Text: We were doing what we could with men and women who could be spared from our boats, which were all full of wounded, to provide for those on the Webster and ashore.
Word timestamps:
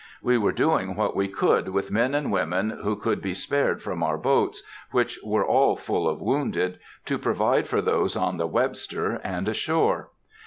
We 0.23 0.35
were 0.39 0.51
doing 0.51 0.95
what 0.95 1.15
we 1.15 1.27
could 1.27 1.69
with 1.69 1.91
men 1.91 2.15
and 2.15 2.31
women 2.31 2.71
who 2.71 2.95
could 2.95 3.21
be 3.21 3.35
spared 3.35 3.83
from 3.83 4.01
our 4.01 4.17
boats, 4.17 4.63
which 4.89 5.19
were 5.23 5.45
all 5.45 5.75
full 5.75 6.09
of 6.09 6.19
wounded, 6.19 6.79
to 7.05 7.19
provide 7.19 7.67
for 7.67 7.83
those 7.83 8.15
on 8.15 8.37
the 8.37 8.47
Webster 8.47 9.21
and 9.23 9.47
ashore. 9.47 10.09